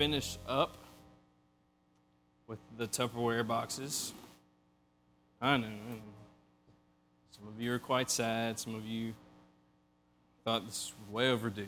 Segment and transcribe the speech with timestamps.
[0.00, 0.76] finish up
[2.46, 4.12] with the Tupperware boxes.
[5.40, 5.66] I know.
[5.66, 6.19] I know.
[7.40, 8.58] Some of you are quite sad.
[8.58, 9.14] Some of you
[10.44, 11.66] thought this was way overdue.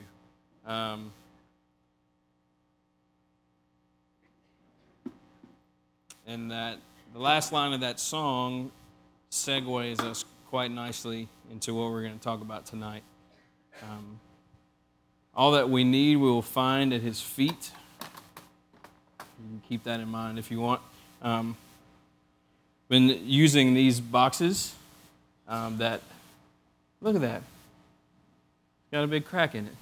[0.66, 1.12] Um,
[6.26, 6.76] and that
[7.14, 8.70] the last line of that song
[9.30, 13.02] segues us quite nicely into what we're going to talk about tonight.
[13.82, 14.20] Um,
[15.34, 17.70] all that we need we will find at his feet.
[19.38, 20.82] You can keep that in mind if you want.
[21.22, 21.56] Um,
[22.90, 24.74] been using these boxes
[25.48, 26.00] um, that,
[27.00, 29.74] look at that, it's got a big crack in it.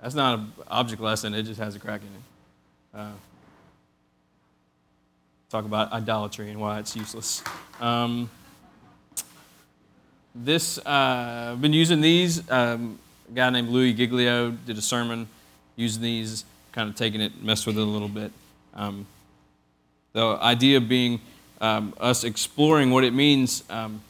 [0.00, 3.00] That's not an object lesson, it just has a crack in it.
[3.00, 3.12] Uh,
[5.48, 7.42] talk about idolatry and why it's useless.
[7.80, 8.30] Um,
[10.34, 12.50] this uh, I've been using these.
[12.50, 15.28] Um, a guy named Louis Giglio did a sermon
[15.76, 18.32] using these, kind of taking it, messed with it a little bit.
[18.74, 19.06] Um,
[20.14, 21.20] the idea being
[21.62, 24.02] um, us exploring what it means, um,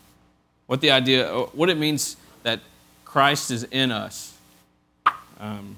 [0.67, 2.61] what the idea, uh, what it means that
[3.05, 4.37] Christ is in us.
[5.39, 5.77] Um,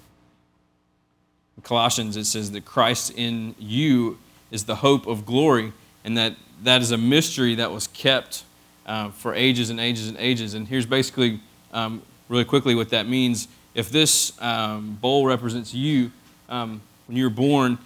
[1.57, 4.19] in Colossians, it says that Christ in you
[4.53, 5.73] is the hope of glory,
[6.05, 8.45] and that that is a mystery that was kept
[8.87, 10.55] uh, for ages and ages and ages.
[10.55, 11.41] And here's basically,
[11.73, 13.49] um, really quickly, what that means.
[13.75, 16.13] If this um, bowl represents you,
[16.47, 17.79] when you were born,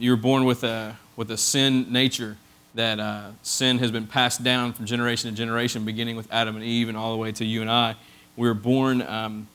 [0.00, 2.38] you were born with a, with a sin nature
[2.74, 6.64] that uh, sin has been passed down from generation to generation, beginning with Adam and
[6.64, 7.96] Eve and all the way to you and I.
[8.36, 9.46] We were born um,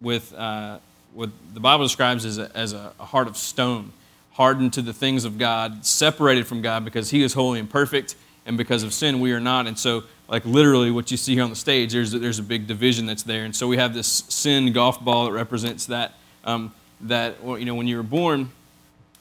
[0.00, 0.78] with uh,
[1.14, 3.92] what the Bible describes as a, as a, heart of stone,
[4.32, 8.14] hardened to the things of God, separated from God because He is holy and perfect
[8.46, 11.42] and because of sin we are not and so like literally what you see here
[11.42, 14.24] on the stage there's there's a big division that's there and so we have this
[14.28, 16.14] sin golf ball that represents that
[16.44, 18.48] um, that you know when you were born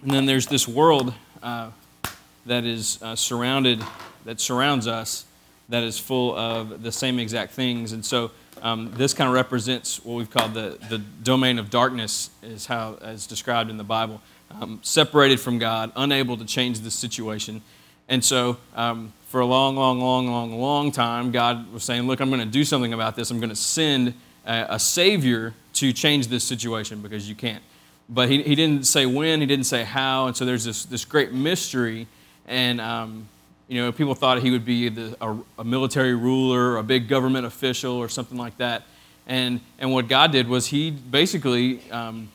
[0.04, 1.72] and then there's this world uh,
[2.46, 3.82] that is uh, surrounded
[4.26, 5.26] that surrounds us
[5.70, 10.04] that is full of the same exact things and so um, this kind of represents
[10.06, 14.22] what we've called the, the domain of darkness is how as described in the bible
[14.52, 17.62] um, separated from god unable to change the situation
[18.08, 22.20] and so, um, for a long, long, long, long, long time, God was saying, Look,
[22.20, 23.32] I'm going to do something about this.
[23.32, 24.14] I'm going to send
[24.46, 27.64] a, a, Savior to change this situation because you can't.
[28.08, 30.28] But he, he didn't say when, he didn't say how.
[30.28, 32.08] And so, there's this, this great mystery.
[32.48, 33.28] And, um,
[33.68, 37.46] you know, people thought he would be the, a, a, military ruler, a big government
[37.46, 38.84] official, or something like that.
[39.28, 42.30] And, and what God did was he basically um,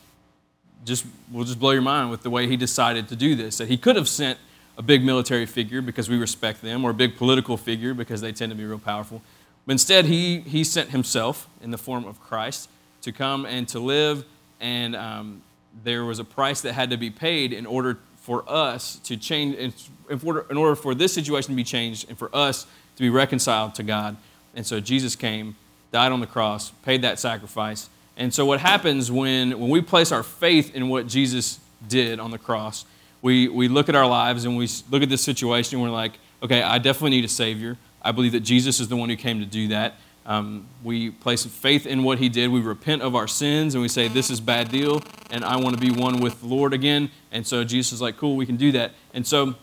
[0.83, 3.57] just will just blow your mind with the way he decided to do this.
[3.57, 4.37] That he could have sent
[4.77, 8.31] a big military figure because we respect them, or a big political figure because they
[8.31, 9.21] tend to be real powerful.
[9.65, 12.69] But instead, he, he sent himself in the form of Christ
[13.03, 14.25] to come and to live,
[14.59, 15.41] and um,
[15.83, 19.55] there was a price that had to be paid in order for us to change,
[19.57, 22.65] in order, in order for this situation to be changed, and for us
[22.95, 24.15] to be reconciled to God.
[24.55, 25.55] And so Jesus came,
[25.91, 27.89] died on the cross, paid that sacrifice.
[28.17, 32.31] And so, what happens when, when we place our faith in what Jesus did on
[32.31, 32.85] the cross,
[33.21, 36.13] we, we look at our lives and we look at this situation and we're like,
[36.43, 37.77] okay, I definitely need a Savior.
[38.01, 39.95] I believe that Jesus is the one who came to do that.
[40.25, 42.51] Um, we place faith in what He did.
[42.51, 45.75] We repent of our sins and we say, this is bad deal and I want
[45.75, 47.09] to be one with the Lord again.
[47.31, 48.91] And so Jesus is like, cool, we can do that.
[49.13, 49.55] And so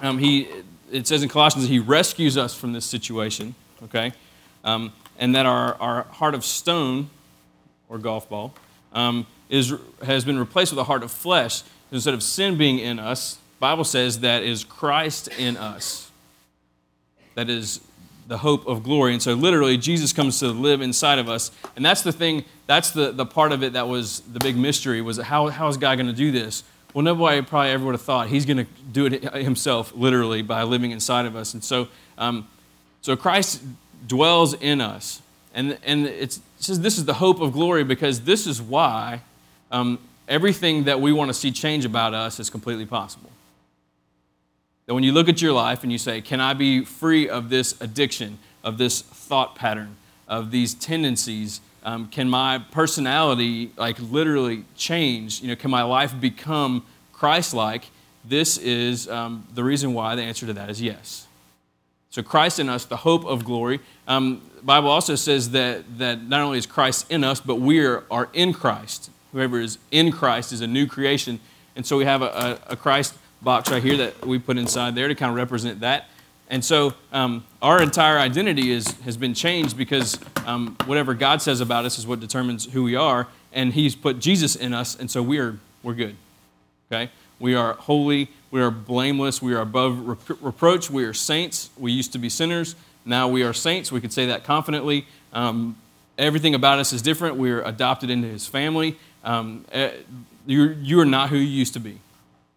[0.00, 0.48] um, He,
[0.90, 3.54] it says in Colossians, He rescues us from this situation,
[3.84, 4.12] okay?
[4.64, 7.10] Um, and that our, our heart of stone,
[7.88, 8.54] or golf ball,
[8.92, 12.98] um, is, has been replaced with a heart of flesh instead of sin being in
[12.98, 16.10] us, Bible says that is Christ in us.
[17.34, 17.80] That is
[18.28, 19.14] the hope of glory.
[19.14, 21.50] And so literally Jesus comes to live inside of us.
[21.74, 25.00] And that's the thing, that's the, the part of it that was the big mystery
[25.00, 26.62] was how, how is God going to do this?
[26.92, 30.62] Well, nobody probably ever would have thought he's going to do it himself, literally, by
[30.62, 31.54] living inside of us.
[31.54, 31.88] And so,
[32.18, 32.46] um,
[33.00, 33.62] so Christ
[34.06, 35.22] dwells in us.
[35.54, 39.22] And, and it says this is the hope of glory because this is why
[39.72, 39.98] um,
[40.28, 43.30] everything that we want to see change about us is completely possible.
[44.88, 47.50] That when you look at your life and you say, Can I be free of
[47.50, 49.96] this addiction, of this thought pattern,
[50.26, 51.60] of these tendencies?
[51.84, 55.42] Um, can my personality, like, literally change?
[55.42, 57.90] You know, can my life become Christ like?
[58.24, 61.26] This is um, the reason why the answer to that is yes.
[62.08, 63.80] So Christ in us, the hope of glory.
[64.06, 67.84] Um, the Bible also says that, that not only is Christ in us, but we
[67.84, 69.10] are, are in Christ.
[69.32, 71.40] Whoever is in Christ is a new creation.
[71.76, 74.94] And so we have a, a, a Christ box right here that we put inside
[74.94, 76.08] there to kind of represent that.
[76.50, 81.60] And so um, our entire identity is, has been changed because um, whatever God says
[81.60, 83.28] about us is what determines who we are.
[83.52, 86.16] And He's put Jesus in us, and so we are, we're good.
[86.90, 87.10] Okay?
[87.38, 88.30] We are holy.
[88.50, 89.42] We are blameless.
[89.42, 90.90] We are above rep- reproach.
[90.90, 91.70] We are saints.
[91.76, 92.74] We used to be sinners.
[93.04, 93.92] Now we are saints.
[93.92, 95.06] We can say that confidently.
[95.32, 95.76] Um,
[96.16, 97.36] everything about us is different.
[97.36, 98.96] We are adopted into His family.
[99.22, 99.92] Um, eh,
[100.46, 101.98] you, you are not who you used to be.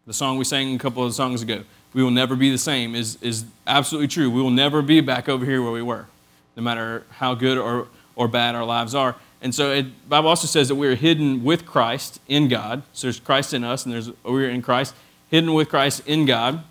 [0.08, 1.64] The song we sang a couple of songs ago,
[1.94, 4.32] we will never be the same, is, is absolutely true.
[4.32, 6.08] We will never be back over here where we were,
[6.56, 9.16] no matter how good or, or bad our lives are.
[9.44, 12.82] And so the Bible also says that we are hidden with Christ in God.
[12.94, 14.96] So there's Christ in us, and there's we're in Christ,
[15.30, 16.64] hidden with Christ in God,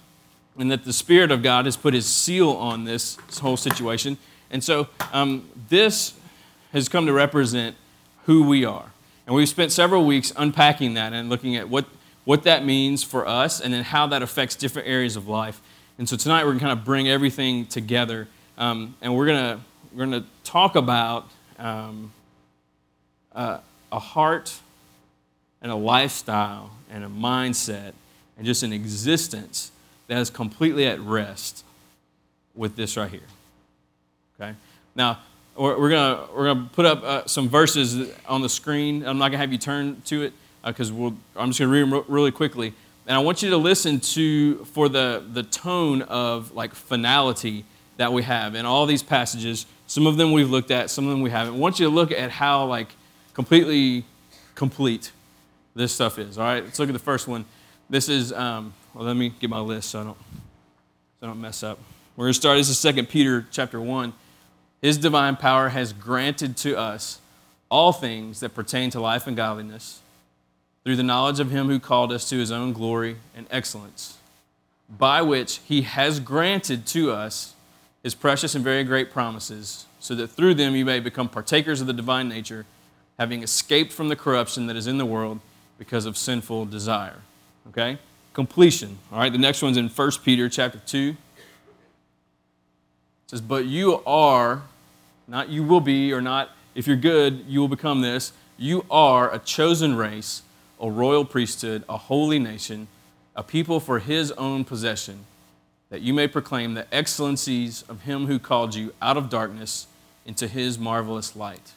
[0.59, 4.19] and that the Spirit of God has put His seal on this, this whole situation.
[4.51, 6.15] And so um, this
[6.73, 7.77] has come to represent
[8.27, 8.91] who we are.
[9.27, 11.85] And we've spent several weeks unpacking that and looking at what,
[12.25, 15.61] what that means for us and then how that affects different areas of life.
[15.99, 18.29] And so tonight we're going to kind of bring everything together.
[18.57, 19.61] Um, and we're going to,
[19.93, 21.29] we're going to talk about
[21.59, 22.13] um,
[23.35, 23.59] uh,
[23.93, 24.59] a heart
[25.63, 27.93] and a lifestyle and a mindset
[28.37, 29.71] and just an existence
[30.07, 31.65] that is completely at rest
[32.55, 33.21] with this right here.
[34.41, 34.55] Okay?
[34.95, 35.21] Now,
[35.57, 39.05] we're going to we're gonna put up uh, some verses on the screen.
[39.05, 40.33] I'm not going to have you turn to it
[40.65, 42.75] because uh, we'll, I'm just going to read them really quickly.
[43.07, 47.65] And I want you to listen to for the, the tone of like finality
[47.97, 49.67] that we have in all these passages.
[49.87, 51.55] Some of them we've looked at, some of them we haven't.
[51.55, 52.89] I want you to look at how like
[53.35, 54.05] completely
[54.55, 55.13] complete
[55.75, 56.39] this stuff is.
[56.39, 57.45] All right, let's look at the first one.
[57.89, 60.19] This is, um, well, let me get my list so I don't,
[61.19, 61.79] so I don't mess up.
[62.17, 62.59] We're going to start.
[62.59, 64.13] This is 2 Peter chapter 1.
[64.83, 67.21] His divine power has granted to us
[67.71, 70.01] all things that pertain to life and godliness
[70.85, 74.19] through the knowledge of him who called us to his own glory and excellence,
[74.89, 77.55] by which he has granted to us
[78.03, 81.87] his precious and very great promises, so that through them you may become partakers of
[81.87, 82.65] the divine nature
[83.19, 85.39] having escaped from the corruption that is in the world
[85.79, 87.19] because of sinful desire.
[87.69, 87.99] Okay?
[88.33, 88.99] Completion.
[89.13, 91.17] All right, the next one's in 1 Peter chapter 2.
[91.37, 91.45] It
[93.27, 94.63] says, But you are,
[95.29, 98.33] not you will be, or not if you're good, you will become this.
[98.57, 100.43] You are a chosen race,
[100.81, 102.89] a royal priesthood, a holy nation,
[103.37, 105.25] a people for his own possession,
[105.91, 109.87] that you may proclaim the excellencies of him who called you out of darkness
[110.25, 111.73] into his marvelous light.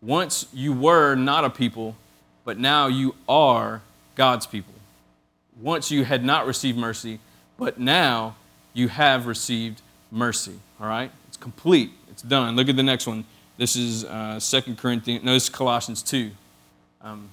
[0.00, 1.96] Once you were not a people,
[2.44, 3.82] but now you are
[4.14, 4.74] God's people.
[5.60, 7.20] Once you had not received mercy,
[7.58, 8.34] but now
[8.74, 9.80] you have received
[10.10, 10.58] mercy.
[10.80, 11.10] All right?
[11.28, 11.92] It's complete.
[12.10, 12.56] It's done.
[12.56, 13.24] Look at the next one.
[13.56, 16.30] This is uh, 2 Corinthians, no, this is Colossians 2.
[17.02, 17.30] Um,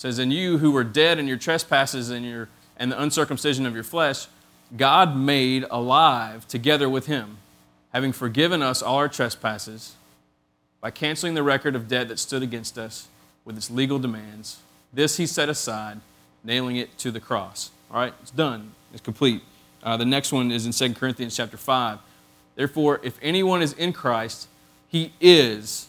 [0.00, 2.48] it says, And you who were dead in your trespasses and, your,
[2.78, 4.28] and the uncircumcision of your flesh,
[4.74, 7.36] God made alive together with him,
[7.92, 9.96] having forgiven us all our trespasses
[10.80, 13.08] by canceling the record of debt that stood against us
[13.44, 14.60] with its legal demands.
[14.90, 16.00] This he set aside,
[16.42, 17.70] nailing it to the cross.
[17.90, 18.72] All right, it's done.
[18.94, 19.42] It's complete.
[19.82, 21.98] Uh, the next one is in 2 Corinthians chapter 5.
[22.54, 24.48] Therefore, if anyone is in Christ,
[24.88, 25.88] he is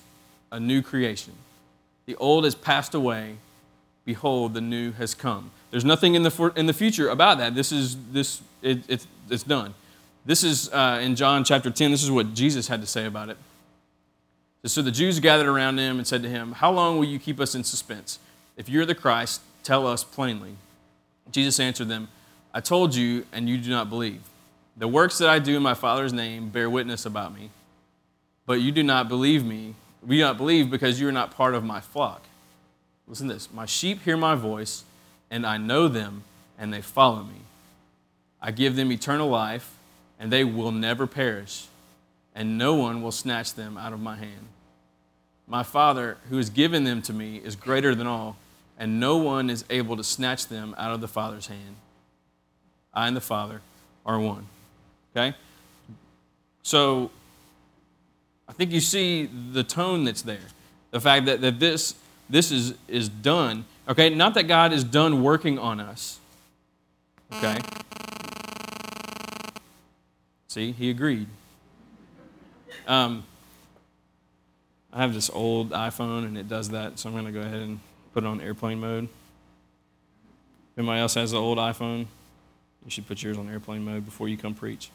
[0.52, 1.36] a new creation.
[2.08, 3.38] The old has passed away.
[4.06, 5.52] Behold, the new has come.
[5.70, 7.56] There's nothing in the, for, in the future about that.
[7.56, 9.74] This is, this, it, it's, it's done.
[10.26, 11.92] This is uh, in John chapter 10.
[11.92, 13.38] This is what Jesus had to say about it.
[14.66, 17.40] So the Jews gathered around him and said to him, How long will you keep
[17.40, 18.20] us in suspense?
[18.58, 20.56] If you're the Christ, tell us plainly.
[21.32, 22.10] Jesus answered them,
[22.54, 24.22] I told you, and you do not believe.
[24.78, 27.50] The works that I do in my Father's name bear witness about me.
[28.46, 29.76] But you do not believe me.
[30.06, 32.24] We do not believe because you are not part of my flock.
[33.12, 34.86] Listen to this My sheep hear my voice,
[35.30, 36.24] and I know them,
[36.58, 37.42] and they follow me.
[38.42, 39.76] I give them eternal life,
[40.20, 41.68] and they will never perish
[42.34, 44.48] and no one will snatch them out of my hand.
[45.48, 48.38] My Father, who has given them to me, is greater than all,
[48.78, 51.76] and no one is able to snatch them out of the Father's hand.
[52.94, 53.62] I and the Father
[54.06, 54.48] are one.
[55.16, 55.36] Okay?
[56.64, 57.12] So,
[58.48, 60.40] I think you see the tone that's there.
[60.92, 61.96] The fact that, that this,
[62.32, 63.66] this is, is done.
[63.88, 64.10] Okay?
[64.10, 66.20] Not that God is done working on us.
[67.34, 67.60] Okay?
[70.48, 71.28] See, he agreed.
[72.88, 73.24] Um,
[74.92, 77.62] I have this old iPhone and it does that, so I'm going to go ahead
[77.62, 77.80] and
[78.14, 79.06] put it on airplane mode.
[79.06, 82.08] If anybody else has an old iPhone,
[82.84, 84.90] you should put yours on airplane mode before you come preach.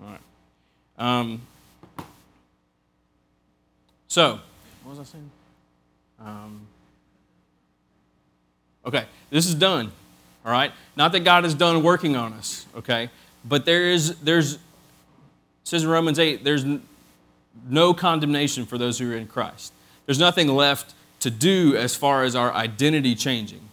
[0.00, 0.20] All right.
[0.98, 1.40] Um,
[4.16, 4.40] so,
[4.82, 5.30] what was I saying?
[6.24, 6.62] Um,
[8.86, 9.92] okay, this is done.
[10.42, 10.72] All right.
[10.96, 12.64] Not that God is done working on us.
[12.74, 13.10] Okay,
[13.44, 14.60] but there is there's it
[15.64, 16.64] says in Romans eight there's
[17.68, 19.74] no condemnation for those who are in Christ.
[20.06, 23.68] There's nothing left to do as far as our identity changing.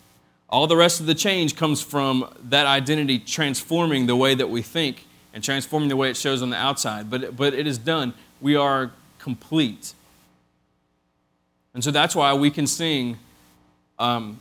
[0.49, 4.61] All the rest of the change comes from that identity transforming the way that we
[4.61, 7.09] think and transforming the way it shows on the outside.
[7.09, 8.13] But, but it is done.
[8.41, 9.93] We are complete.
[11.73, 13.17] And so that's why we can sing,
[13.97, 14.39] um,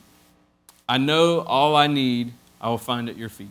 [0.87, 3.47] I know all I need, I will find at your feet.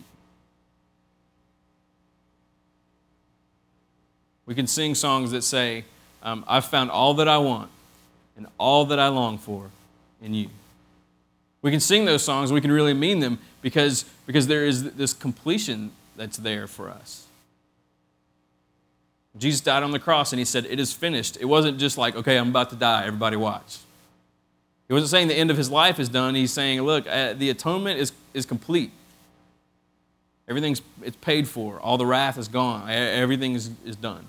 [4.47, 5.85] We can sing songs that say,
[6.23, 7.71] um, I've found all that I want
[8.37, 9.71] and all that I long for
[10.21, 10.49] in you.
[11.63, 15.13] We can sing those songs, we can really mean them because, because there is this
[15.13, 17.27] completion that's there for us.
[19.39, 21.39] Jesus died on the cross and he said, It is finished.
[21.41, 23.79] It wasn't just like, okay, I'm about to die, everybody watch.
[24.89, 26.35] He wasn't saying the end of his life is done.
[26.35, 28.91] He's saying, look, uh, the atonement is, is complete.
[30.49, 31.81] Everything's it's paid for.
[31.81, 32.91] All the wrath is gone.
[32.91, 34.27] Everything is, is done.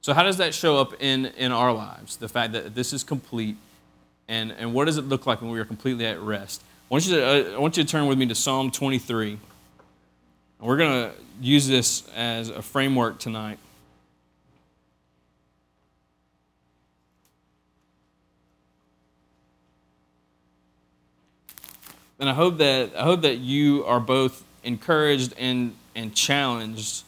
[0.00, 2.18] So, how does that show up in, in our lives?
[2.18, 3.56] The fact that this is complete,
[4.28, 6.62] and, and what does it look like when we are completely at rest?
[6.62, 9.38] I want you to, uh, I want you to turn with me to Psalm 23.
[10.64, 13.58] We're going to use this as a framework tonight.
[22.18, 27.04] And I hope that I hope that you are both encouraged and, and challenged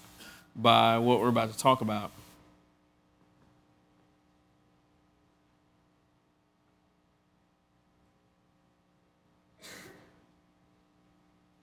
[0.55, 2.11] by what we're about to talk about.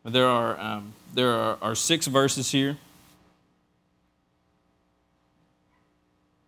[0.03, 2.77] There are, um, there are, are six verses here.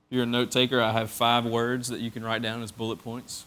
[0.07, 2.71] If you're a note taker, I have five words that you can write down as
[2.71, 3.45] bullet points.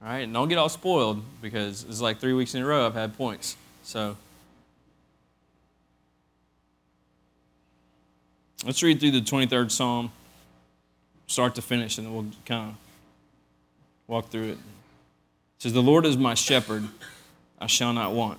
[0.00, 2.86] All right, and don't get all spoiled because it's like three weeks in a row
[2.86, 3.56] I've had points.
[3.82, 4.16] So
[8.64, 10.12] let's read through the 23rd Psalm,
[11.26, 12.76] start to finish, and then we'll kind of
[14.06, 14.50] walk through it.
[14.50, 14.58] It
[15.58, 16.84] says, The Lord is my shepherd,
[17.60, 18.38] I shall not want.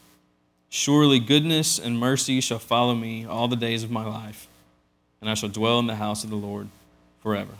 [0.73, 4.47] Surely goodness and mercy shall follow me all the days of my life,
[5.19, 6.69] and I shall dwell in the house of the Lord
[7.21, 7.51] forever.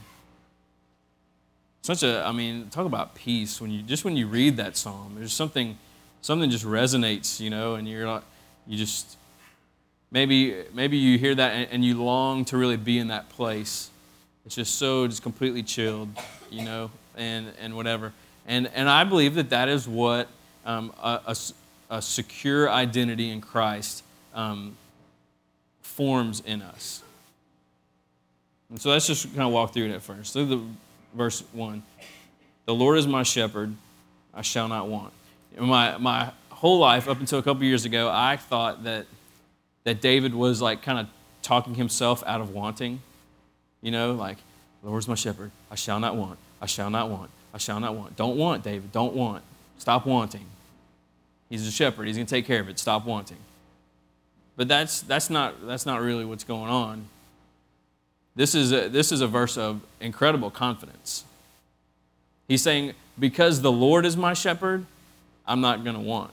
[1.81, 3.59] Such a, I mean, talk about peace.
[3.59, 5.77] When you just when you read that psalm, there's something,
[6.21, 8.23] something just resonates, you know, and you're like,
[8.65, 9.17] you just
[10.09, 13.89] maybe maybe you hear that and, and you long to really be in that place.
[14.45, 16.07] It's just so just completely chilled,
[16.49, 18.13] you know, and and whatever.
[18.47, 20.29] And and I believe that that is what
[20.65, 21.35] um, a, a
[21.91, 24.77] a secure identity in Christ um,
[25.81, 27.03] forms in us.
[28.69, 30.33] And so let's just kind of walk through it at first.
[30.35, 30.63] Look at the
[31.13, 31.83] verse 1.
[32.65, 33.75] The Lord is my shepherd,
[34.33, 35.11] I shall not want.
[35.59, 39.05] My, my whole life, up until a couple years ago, I thought that,
[39.83, 41.07] that David was like kind of
[41.41, 43.01] talking himself out of wanting.
[43.81, 44.37] You know, like,
[44.81, 47.81] the Lord is my shepherd, I shall not want, I shall not want, I shall
[47.81, 48.15] not want.
[48.15, 49.43] Don't want, David, don't want.
[49.77, 50.45] Stop wanting.
[51.51, 52.07] He's a shepherd.
[52.07, 52.79] He's going to take care of it.
[52.79, 53.37] Stop wanting.
[54.55, 57.07] But that's, that's, not, that's not really what's going on.
[58.37, 61.25] This is, a, this is a verse of incredible confidence.
[62.47, 64.85] He's saying, Because the Lord is my shepherd,
[65.45, 66.31] I'm not going to want.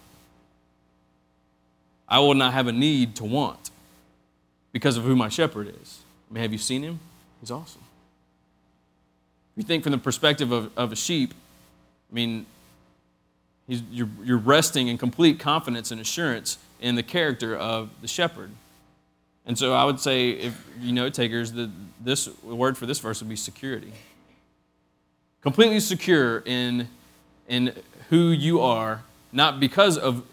[2.08, 3.70] I will not have a need to want
[4.70, 5.98] because of who my shepherd is.
[6.30, 7.00] I mean, have you seen him?
[7.40, 7.82] He's awesome.
[9.56, 11.34] If you think from the perspective of, of a sheep,
[12.10, 12.46] I mean,
[13.68, 18.50] He's, you're, you're resting in complete confidence and assurance in the character of the shepherd.
[19.44, 21.70] And so I would say, if you know takers, the,
[22.02, 23.92] this word for this verse would be security.
[25.42, 26.88] Completely secure in,
[27.46, 27.74] in
[28.08, 30.24] who you are, not because of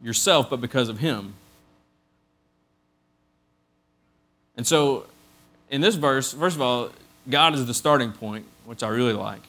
[0.00, 1.34] yourself, but because of Him.
[4.56, 5.06] And so
[5.70, 6.90] in this verse, first of all,
[7.28, 9.42] God is the starting point, which I really like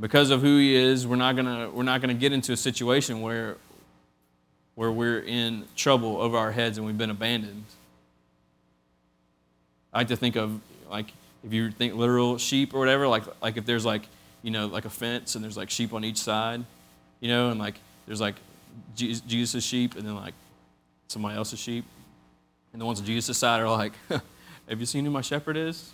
[0.00, 3.20] because of who he is, we're not gonna we're not gonna get into a situation
[3.20, 3.56] where
[4.74, 7.64] where we're in trouble over our heads and we've been abandoned.
[9.92, 11.12] I like to think of like
[11.44, 14.08] if you think literal sheep or whatever, like like if there's like
[14.42, 16.64] you know like a fence and there's like sheep on each side,
[17.20, 18.36] you know, and like there's like
[18.94, 20.34] Jesus' sheep and then like
[21.08, 21.84] somebody else's sheep,
[22.72, 23.92] and the ones on Jesus' side are like,
[24.68, 25.92] "Have you seen who my shepherd is?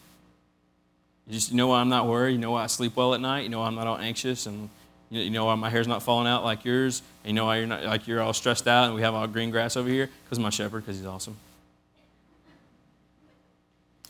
[1.26, 2.32] You just you know why I'm not worried.
[2.32, 3.40] You know why I sleep well at night.
[3.40, 4.68] You know why I'm not all anxious and."
[5.08, 7.66] You know why my hair's not falling out like yours, and you know why you're
[7.68, 10.40] not like you're all stressed out, and we have all green grass over here because
[10.40, 11.36] my shepherd, because he's awesome.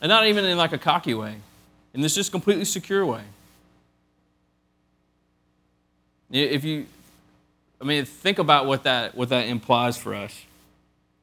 [0.00, 1.36] And not even in like a cocky way,
[1.92, 3.22] in this just completely secure way.
[6.30, 6.86] If you,
[7.80, 10.44] I mean, think about what that, what that implies for us.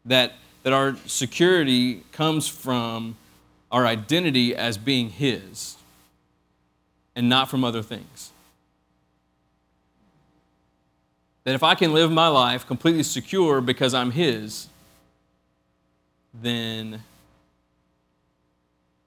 [0.06, 0.34] That,
[0.64, 3.16] that our security comes from
[3.72, 5.78] our identity as being His
[7.16, 8.32] and not from other things.
[11.44, 14.68] That if I can live my life completely secure because I'm His,
[16.34, 17.04] then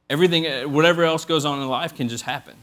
[0.09, 2.55] everything, whatever else goes on in life can just happen.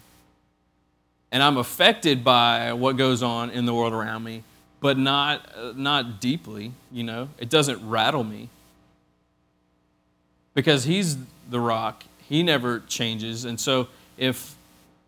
[1.31, 4.43] And I'm affected by what goes on in the world around me,
[4.79, 7.29] but not, uh, not deeply, you know.
[7.39, 8.49] It doesn't rattle me.
[10.53, 11.17] Because He's
[11.49, 13.45] the rock, He never changes.
[13.45, 14.55] And so if,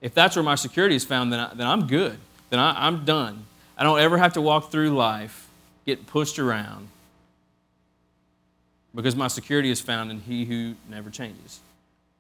[0.06, 2.20] if that's where my security is found, then, I, then I'm good.
[2.52, 3.48] Then I, I'm done.
[3.76, 5.48] I don't ever have to walk through life,
[5.84, 6.90] getting pushed around,
[8.94, 11.60] because my security is found in He who never changes.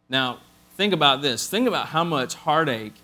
[0.09, 0.39] Now,
[0.77, 1.47] think about this.
[1.47, 2.95] Think about how much heartache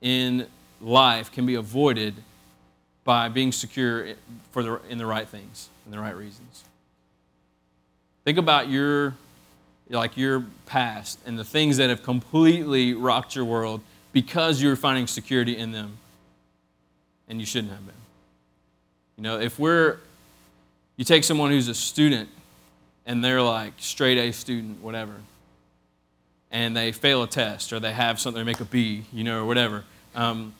[0.00, 0.46] in
[0.80, 2.14] life can be avoided
[3.04, 4.14] by being secure
[4.52, 6.64] for the, in the right things and the right reasons.
[8.24, 9.14] Think about your
[9.90, 13.80] like your past and the things that have completely rocked your world
[14.12, 15.98] because you're finding security in them
[17.28, 17.94] and you shouldn't have been.
[19.16, 19.98] You know, if we're
[20.96, 22.28] you take someone who's a student
[23.06, 25.14] and they're like straight A student, whatever,
[26.50, 29.42] and they fail a test or they have something, they make a B, you know,
[29.42, 29.84] or whatever.
[30.14, 30.52] Um,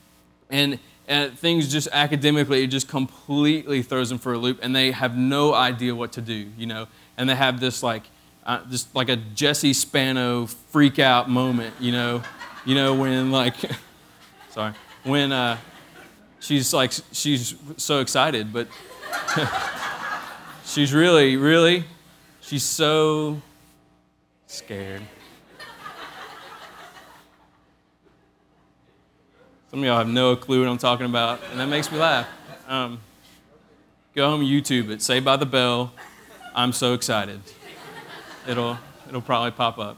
[0.49, 4.93] and, and things just academically, it just completely throws them for a loop and they
[4.93, 6.87] have no idea what to do, you know.
[7.19, 8.05] And they have this like,
[8.47, 12.23] uh, just like a Jesse Spano freak out moment, you know,
[12.65, 13.55] you know, when like,
[14.51, 14.73] sorry,
[15.05, 15.57] when uh,
[16.41, 18.69] she's like, she's so excited, but
[20.65, 21.85] she's really, really,
[22.41, 23.41] she's so
[24.47, 25.03] scared.
[29.71, 32.27] Some of y'all have no clue what I'm talking about, and that makes me laugh.
[32.67, 32.99] Um,
[34.17, 35.01] go home YouTube it.
[35.01, 35.93] Saved by the Bell.
[36.55, 37.41] I'm so excited.
[38.49, 39.97] It'll it'll probably pop up.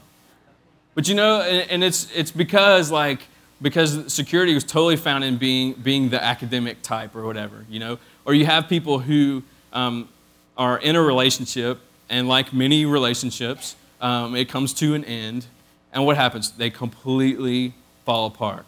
[0.95, 3.21] But you know, and, and it's it's because like
[3.61, 7.97] because security was totally found in being being the academic type or whatever, you know.
[8.25, 10.09] Or you have people who um,
[10.57, 11.79] are in a relationship,
[12.09, 15.47] and like many relationships, um, it comes to an end,
[15.91, 16.51] and what happens?
[16.51, 17.73] They completely
[18.05, 18.65] fall apart.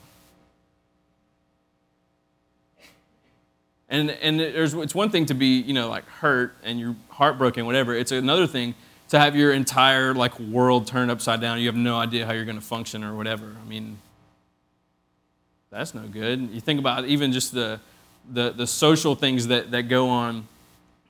[3.88, 7.66] And, and there's, it's one thing to be, you know, like hurt and you're heartbroken,
[7.66, 7.94] whatever.
[7.94, 8.74] It's another thing
[9.10, 11.60] to have your entire like world turned upside down.
[11.60, 13.56] You have no idea how you're going to function or whatever.
[13.64, 13.98] I mean,
[15.70, 16.50] that's no good.
[16.52, 17.80] You think about even just the,
[18.32, 20.48] the, the social things that, that go on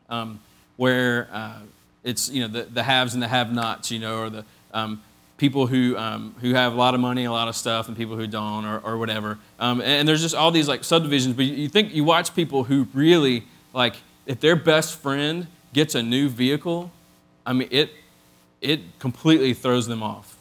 [0.10, 0.40] um,
[0.78, 1.60] where uh,
[2.04, 5.02] it's, you know, the, the haves and the have-nots, you know, or the, um,
[5.38, 8.16] people who, um, who have a lot of money, a lot of stuff, and people
[8.16, 9.38] who don't, or, or whatever.
[9.60, 11.36] Um, and, and, there's just all these like subdivisions.
[11.36, 16.02] But you think you watch people who really like if their best friend gets a
[16.02, 16.92] new vehicle,
[17.46, 17.92] I mean it
[18.62, 20.38] it completely throws them off.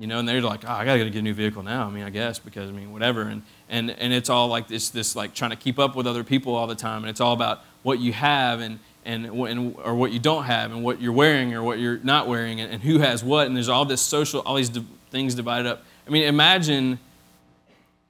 [0.00, 1.86] You know, and they're like, oh, I gotta get a new vehicle now.
[1.86, 3.22] I mean, I guess because I mean, whatever.
[3.22, 6.22] And and and it's all like this this like trying to keep up with other
[6.22, 9.94] people all the time, and it's all about what you have and and, and or
[9.94, 12.82] what you don't have and what you're wearing or what you're not wearing and, and
[12.82, 16.10] who has what and there's all this social all these di- things divided up i
[16.10, 16.98] mean imagine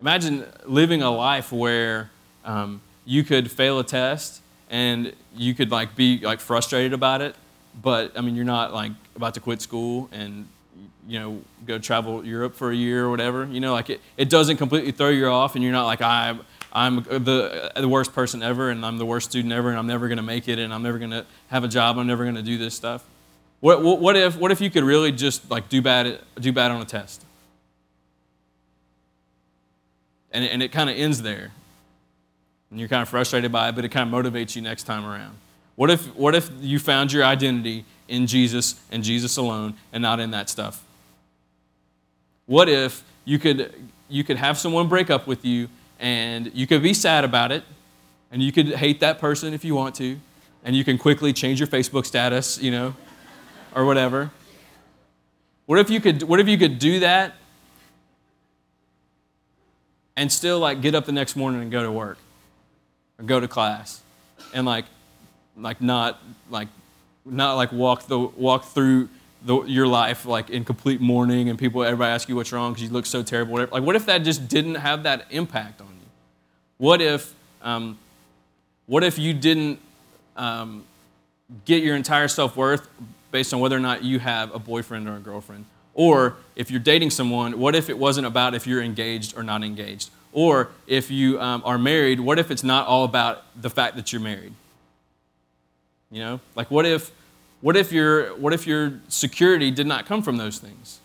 [0.00, 2.10] imagine living a life where
[2.44, 7.34] um, you could fail a test and you could like be like frustrated about it
[7.80, 10.46] but i mean you're not like about to quit school and
[11.06, 14.28] you know go travel europe for a year or whatever you know like it, it
[14.28, 16.40] doesn't completely throw you off and you're not like i'm
[16.72, 20.06] I'm the, the worst person ever, and I'm the worst student ever, and I'm never
[20.06, 22.36] going to make it, and I'm never going to have a job, I'm never going
[22.36, 23.04] to do this stuff.
[23.60, 26.70] What, what, what, if, what if you could really just like do bad, do bad
[26.70, 27.24] on a test?
[30.30, 31.52] And, and it kind of ends there.
[32.70, 35.06] And you're kind of frustrated by it, but it kind of motivates you next time
[35.06, 35.36] around.
[35.76, 40.20] What if, what if you found your identity in Jesus and Jesus alone and not
[40.20, 40.84] in that stuff?
[42.46, 43.72] What if you could,
[44.08, 47.64] you could have someone break up with you and you could be sad about it,
[48.30, 50.18] and you could hate that person if you want to,
[50.64, 52.94] and you can quickly change your Facebook status, you know,
[53.74, 54.30] or whatever.
[55.66, 57.34] What if you could what if you could do that
[60.16, 62.18] and still like get up the next morning and go to work
[63.18, 64.02] or go to class
[64.54, 64.84] and like
[65.56, 66.68] like not like
[67.24, 69.08] not like walk the walk through
[69.42, 72.82] the, your life like in complete mourning and people everybody ask you what's wrong because
[72.82, 73.72] you look so terrible whatever.
[73.72, 76.06] like what if that just didn't have that impact on you
[76.78, 77.98] what if um,
[78.86, 79.80] what if you didn't
[80.36, 80.84] um,
[81.64, 82.88] get your entire self-worth
[83.30, 85.64] based on whether or not you have a boyfriend or a girlfriend
[85.98, 89.64] or if you're dating someone what if it wasn't about if you're engaged or not
[89.64, 90.10] engaged?
[90.32, 94.12] Or if you um, are married what if it's not all about the fact that
[94.12, 94.54] you're married?
[96.10, 97.10] You know like what if
[97.60, 101.00] what if your what if your security did not come from those things?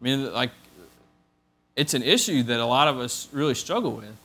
[0.00, 0.52] I mean like
[1.74, 4.16] it's an issue that a lot of us really struggle with.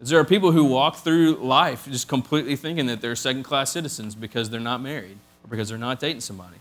[0.00, 3.70] Is there are people who walk through life just completely thinking that they're second class
[3.70, 6.56] citizens because they're not married or because they're not dating somebody.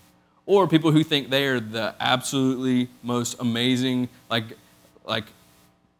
[0.46, 4.58] Or people who think they are the absolutely most amazing, like,
[5.06, 5.26] like,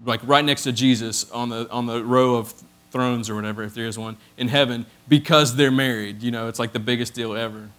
[0.04, 2.54] like right next to Jesus on the, on the row of
[2.92, 6.22] thrones or whatever, if there is one, in heaven because they're married.
[6.24, 7.70] You know, it's like the biggest deal ever.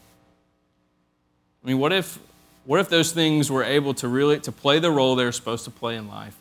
[1.62, 2.18] I mean, what if
[2.64, 5.70] what if those things were able to really to play the role they're supposed to
[5.70, 6.36] play in life,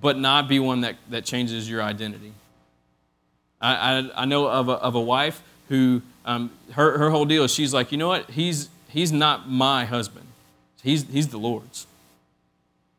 [0.00, 2.32] but not be one that, that changes your identity?
[3.60, 7.44] I, I, I know of a, of a wife who um, her, her whole deal
[7.44, 8.30] is she's like, you know what?
[8.30, 10.26] He's, he's not my husband.
[10.82, 11.86] He's, he's the Lord's.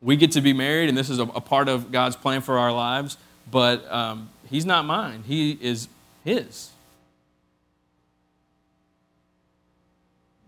[0.00, 2.58] We get to be married, and this is a, a part of God's plan for
[2.58, 3.16] our lives,
[3.50, 5.24] but um, he's not mine.
[5.26, 5.88] He is
[6.24, 6.70] his.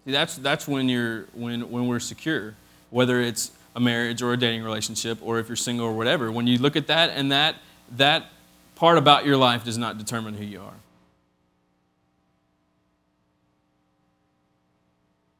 [0.05, 2.55] See, that's, that's when, you're, when, when we're secure,
[2.91, 6.31] whether it's a marriage or a dating relationship or if you're single or whatever.
[6.31, 7.57] When you look at that and that,
[7.97, 8.27] that
[8.75, 10.75] part about your life does not determine who you are.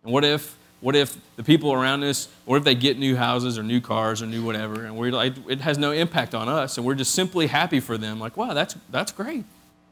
[0.05, 3.59] And what if, what if the people around us, what if they get new houses
[3.59, 6.79] or new cars or new whatever, and we're like, it has no impact on us,
[6.79, 8.19] and we're just simply happy for them?
[8.19, 9.45] Like, wow, that's, that's great.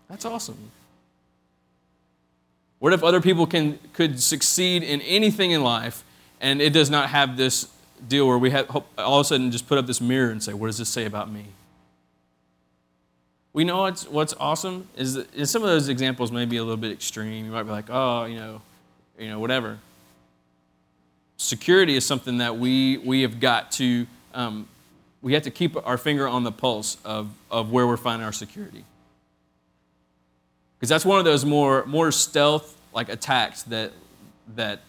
[0.08, 0.56] That's awesome.
[2.78, 6.04] What if other people can, could succeed in anything in life
[6.40, 7.66] and it does not have this
[8.06, 10.52] deal where we have all of a sudden just put up this mirror and say,
[10.52, 11.46] What does this say about me?
[13.52, 16.76] We know what's, what's awesome is, that, some of those examples may be a little
[16.76, 17.44] bit extreme.
[17.44, 18.60] You might be like, oh, you know,
[19.18, 19.78] you know, whatever.
[21.38, 24.68] Security is something that we, we have got to, um,
[25.22, 28.32] we have to keep our finger on the pulse of, of where we're finding our
[28.32, 28.84] security.
[30.78, 33.92] Because that's one of those more, more stealth like attacks that,
[34.54, 34.82] that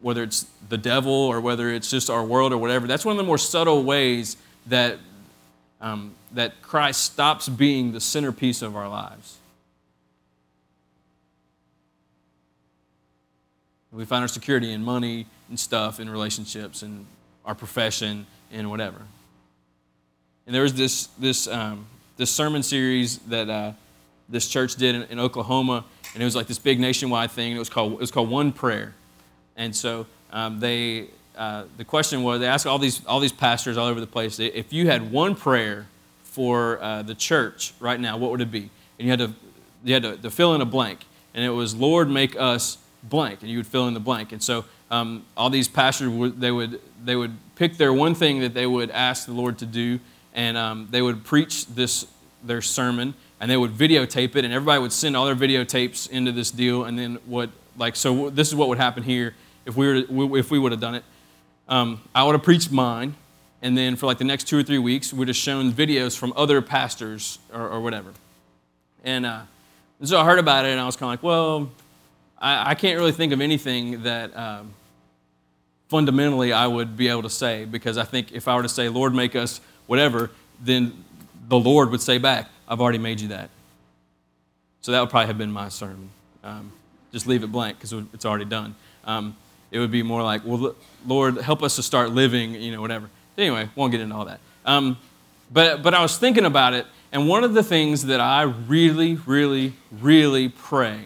[0.00, 3.18] whether it's the devil or whether it's just our world or whatever, that's one of
[3.18, 4.98] the more subtle ways that,
[5.80, 9.38] um, that Christ stops being the centerpiece of our lives.
[13.90, 17.06] We find our security in money and stuff, in relationships, and
[17.44, 19.00] our profession, and whatever.
[20.46, 23.72] And there was this, this, um, this sermon series that uh,
[24.28, 25.84] this church did in, in, Oklahoma,
[26.14, 27.56] and it was like this big nationwide thing.
[27.56, 28.94] it was called it was called One Prayer,
[29.58, 33.76] and so um, they uh, the question was they asked all these all these pastors
[33.76, 35.86] all over the place if you had one prayer
[36.22, 38.70] for uh, the church right now, what would it be?
[38.98, 39.34] And you had to
[39.84, 41.00] you had to, to, fill in a blank,
[41.34, 44.32] and it was Lord make us blank, and you would fill in the blank.
[44.32, 48.40] And so um, all these pastors would they would they would pick their one thing
[48.40, 50.00] that they would ask the Lord to do,
[50.34, 52.06] and um, they would preach this
[52.42, 56.32] their sermon and they would videotape it, and everybody would send all their videotapes into
[56.32, 56.84] this deal.
[56.84, 59.34] And then what, like, so this is what would happen here
[59.68, 61.04] if we were if we would have done it.
[61.68, 63.14] Um, I would have preached mine,
[63.60, 66.32] and then for like the next two or three weeks, we'd have shown videos from
[66.34, 68.10] other pastors or, or whatever.
[69.04, 69.42] And uh,
[70.02, 71.70] so I heard about it, and I was kind of like, well,
[72.38, 74.72] I, I, can't really think of anything that um,
[75.88, 78.88] fundamentally I would be able to say because I think if I were to say,
[78.88, 80.30] Lord, make us whatever,
[80.62, 81.04] then
[81.48, 83.50] the Lord would say back, I've already made you that.
[84.80, 86.08] So that would probably have been my sermon.
[86.42, 86.72] Um,
[87.12, 88.74] just leave it blank because it's already done.
[89.04, 89.36] Um,
[89.70, 90.74] it would be more like, well,
[91.06, 93.08] Lord, help us to start living, you know, whatever.
[93.36, 94.40] Anyway, won't get into all that.
[94.64, 94.98] Um,
[95.50, 99.14] but, but I was thinking about it, and one of the things that I really,
[99.14, 101.04] really, really pray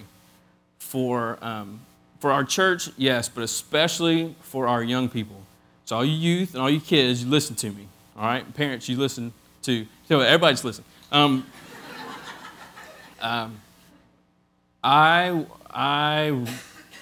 [0.79, 1.81] for, um,
[2.21, 5.43] for our church, yes, but especially for our young people.
[5.85, 8.55] So, all you youth and all you kids, you listen to me, all right?
[8.55, 10.87] Parents, you listen to, so everybody's listening.
[11.13, 11.47] Um,
[13.21, 13.61] um,
[14.83, 16.47] I, I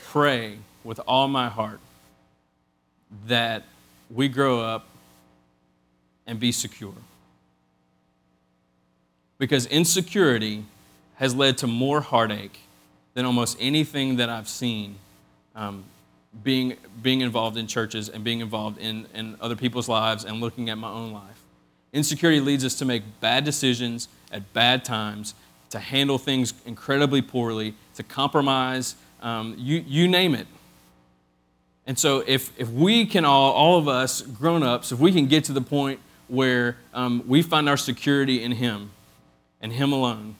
[0.06, 1.80] pray with all my heart
[3.26, 3.64] that
[4.10, 4.86] we grow up
[6.26, 6.94] and be secure.
[9.38, 10.64] Because insecurity
[11.16, 12.60] has led to more heartache
[13.14, 14.96] than almost anything that I've seen
[15.54, 15.84] um,
[16.44, 20.70] being, being involved in churches and being involved in, in other people's lives and looking
[20.70, 21.42] at my own life.
[21.92, 25.34] Insecurity leads us to make bad decisions at bad times,
[25.70, 30.46] to handle things incredibly poorly, to compromise, um, you, you name it.
[31.90, 35.26] And so, if, if we can all, all of us grown ups, if we can
[35.26, 35.98] get to the point
[36.28, 38.92] where um, we find our security in Him
[39.60, 40.36] and Him alone,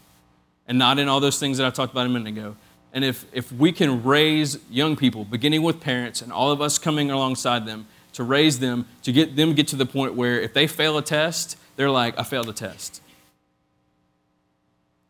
[0.68, 2.54] and not in all those things that I talked about a minute ago,
[2.92, 6.78] and if, if we can raise young people, beginning with parents and all of us
[6.78, 10.54] coming alongside them, to raise them, to get them get to the point where if
[10.54, 13.02] they fail a test, they're like, I failed a test.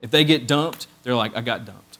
[0.01, 1.99] If they get dumped, they're like, I got dumped.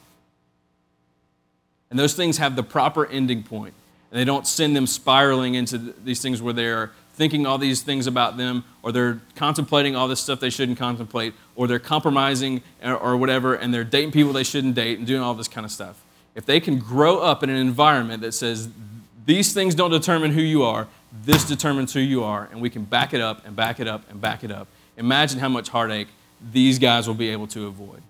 [1.91, 3.75] And those things have the proper ending point,
[4.11, 8.07] and they don't send them spiraling into these things where they're thinking all these things
[8.07, 12.95] about them, or they're contemplating all this stuff they shouldn't contemplate, or they're compromising or,
[12.95, 15.71] or whatever, and they're dating people they shouldn't date and doing all this kind of
[15.71, 16.01] stuff.
[16.35, 18.69] If they can grow up in an environment that says,
[19.25, 20.87] these things don't determine who you are,
[21.23, 24.09] this determines who you are, and we can back it up and back it up
[24.09, 24.67] and back it up.
[24.97, 26.07] Imagine how much heartache
[26.51, 28.01] these guys will be able to avoid.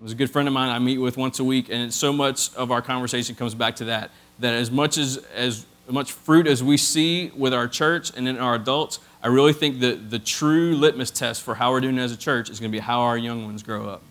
[0.00, 2.54] There's a good friend of mine I meet with once a week, and so much
[2.54, 4.10] of our conversation comes back to that.
[4.40, 8.36] That as much as, as much fruit as we see with our church and in
[8.36, 12.12] our adults, I really think that the true litmus test for how we're doing as
[12.12, 14.02] a church is going to be how our young ones grow up.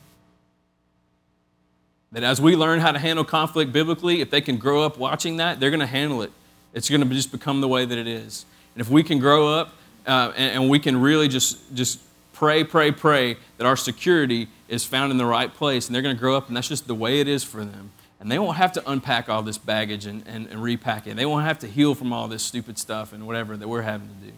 [2.12, 5.38] That as we learn how to handle conflict biblically, if they can grow up watching
[5.38, 6.32] that, they're going to handle it.
[6.74, 8.46] It's going to just become the way that it is.
[8.74, 9.74] And if we can grow up
[10.08, 12.00] uh, and, and we can really just, just
[12.34, 16.16] pray, pray, pray that our security is found in the right place, and they're going
[16.16, 17.92] to grow up, and that's just the way it is for them.
[18.20, 21.16] And they won't have to unpack all this baggage and, and, and repack it.
[21.16, 24.08] They won't have to heal from all this stupid stuff and whatever that we're having
[24.08, 24.34] to do.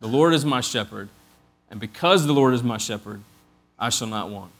[0.00, 1.08] The Lord is my shepherd,
[1.70, 3.22] and because the Lord is my shepherd,
[3.78, 4.50] I shall not want.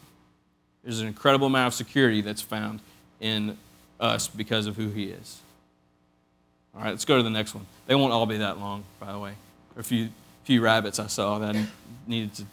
[0.85, 2.81] There's an incredible amount of security that's found
[3.21, 3.57] in
[3.99, 5.41] us because of who He is.
[6.75, 7.67] All right, let's go to the next one.
[7.87, 9.33] They won't all be that long, by the way.
[9.77, 10.11] A few,
[10.45, 11.67] few rabbits I saw that I
[12.07, 12.45] needed to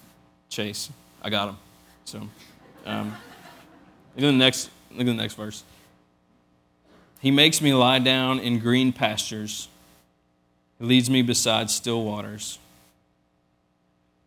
[0.49, 0.89] chase.
[1.23, 1.57] I got them.
[2.05, 2.21] So,
[2.86, 3.15] um,
[4.15, 4.69] look at the next.
[4.91, 5.63] Look at the next verse.
[7.19, 9.69] He makes me lie down in green pastures.
[10.77, 12.59] He leads me beside still waters.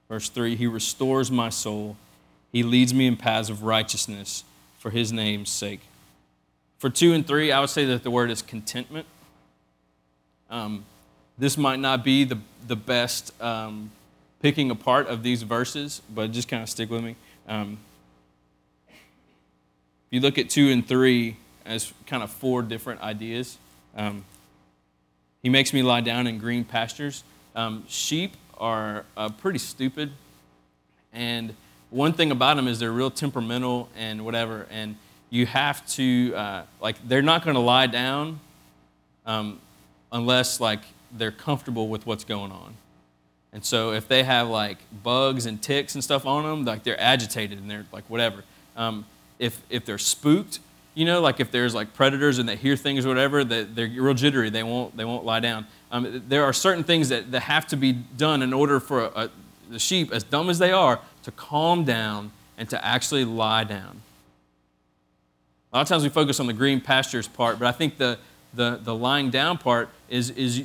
[0.09, 1.96] Verse 3 He restores my soul.
[2.52, 4.44] He leads me in paths of righteousness
[4.78, 5.80] for his name's sake.
[6.78, 9.06] For two and three, I would say that the word is contentment.
[10.48, 10.85] Um,
[11.37, 13.90] this might not be the, the best um,
[14.46, 17.16] picking apart of these verses, but just kind of stick with me.
[17.48, 17.78] Um,
[18.88, 18.94] if
[20.11, 23.59] you look at two and three as kind of four different ideas,
[23.96, 24.24] um,
[25.42, 27.24] he makes me lie down in green pastures.
[27.56, 30.12] Um, sheep are uh, pretty stupid,
[31.12, 31.52] and
[31.90, 34.94] one thing about them is they're real temperamental and whatever, and
[35.28, 38.38] you have to uh, like they're not going to lie down
[39.26, 39.59] um,
[40.12, 42.76] unless like they're comfortable with what's going on.
[43.56, 47.00] And so if they have like bugs and ticks and stuff on them, like they're
[47.00, 48.44] agitated and they're like whatever.
[48.76, 49.06] Um,
[49.38, 50.58] if if they're spooked,
[50.92, 53.88] you know, like if there's like predators and they hear things or whatever, that they're
[53.88, 54.50] real jittery.
[54.50, 55.66] They won't they won't lie down.
[55.90, 59.06] Um, there are certain things that, that have to be done in order for a,
[59.06, 59.30] a,
[59.70, 64.02] the sheep, as dumb as they are, to calm down and to actually lie down.
[65.72, 68.18] A lot of times we focus on the green pastures part, but I think the,
[68.52, 70.64] the, the lying down part is, is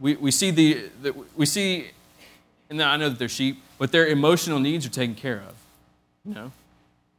[0.00, 1.90] we, we see the, the we see,
[2.70, 5.54] and I know that they're sheep, but their emotional needs are taken care of.
[6.24, 6.52] You know,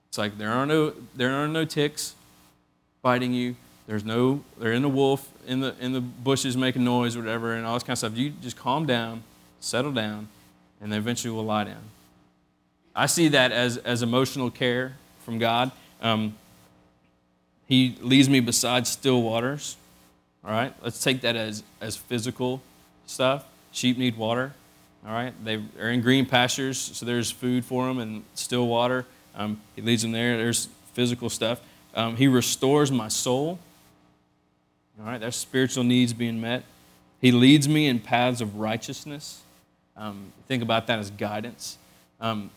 [0.10, 2.16] it's like there are no there are no ticks
[3.02, 3.56] biting you.
[3.88, 7.54] There's no they're in the wolf in the in the bushes making noise or whatever
[7.54, 8.16] and all this kind of stuff.
[8.16, 9.24] You just calm down,
[9.60, 10.28] settle down,
[10.82, 11.82] and then eventually will lie down.
[12.96, 15.72] I see that as, as emotional care from God.
[16.02, 16.36] Um,
[17.66, 19.78] he leads me beside still waters.
[20.44, 22.62] All right, let's take that as, as physical
[23.06, 23.46] stuff.
[23.72, 24.54] Sheep need water.
[25.06, 29.06] All right, they are in green pastures, so there's food for them and still water.
[29.34, 30.38] Um, he leads them there.
[30.38, 31.62] There's physical stuff.
[31.96, 33.60] Um, he restores my soul.
[35.00, 36.64] All right, there's spiritual needs being met.
[37.22, 39.42] He leads me in paths of righteousness.
[39.96, 41.78] Um, think about that as guidance.
[42.20, 42.50] Um,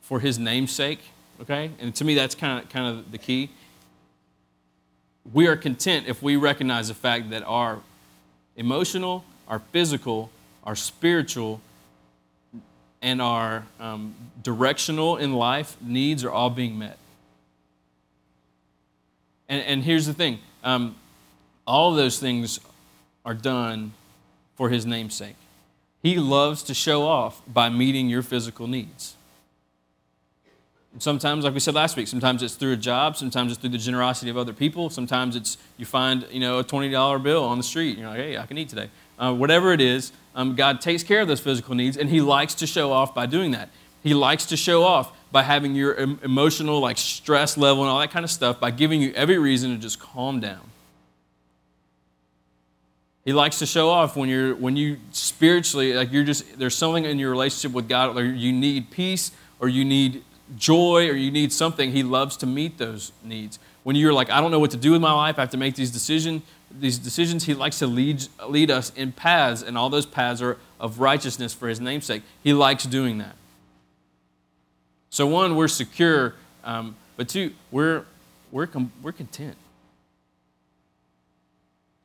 [0.00, 1.00] for his namesake,
[1.40, 1.70] okay?
[1.80, 3.50] And to me, that's kind of, kind of the key.
[5.32, 7.80] We are content if we recognize the fact that our
[8.56, 10.30] emotional, our physical,
[10.64, 11.60] our spiritual,
[13.02, 16.98] and our um, directional in life needs are all being met.
[19.48, 20.96] And, and here's the thing um,
[21.66, 22.58] all those things
[23.24, 23.92] are done
[24.56, 25.36] for his namesake.
[26.02, 29.13] He loves to show off by meeting your physical needs.
[30.98, 33.78] Sometimes, like we said last week, sometimes it's through a job, sometimes it's through the
[33.78, 37.58] generosity of other people, sometimes it's you find you know a twenty dollar bill on
[37.58, 38.90] the street, and you're like, hey, I can eat today.
[39.18, 42.54] Uh, whatever it is, um, God takes care of those physical needs, and He likes
[42.56, 43.70] to show off by doing that.
[44.04, 48.12] He likes to show off by having your emotional like stress level and all that
[48.12, 50.60] kind of stuff by giving you every reason to just calm down.
[53.24, 57.04] He likes to show off when you're when you spiritually like you're just there's something
[57.04, 60.22] in your relationship with God or you need peace or you need
[60.56, 61.92] joy or you need something.
[61.92, 63.58] He loves to meet those needs.
[63.82, 65.56] When you're like I don't know what to do with my life, I have to
[65.56, 66.42] make these decisions.
[66.76, 70.58] These decisions, he likes to lead lead us in paths, and all those paths are
[70.80, 72.22] of righteousness for his namesake.
[72.42, 73.36] He likes doing that.
[75.14, 78.04] So, one, we're secure, um, but two, we're,
[78.50, 79.56] we're, com- we're content.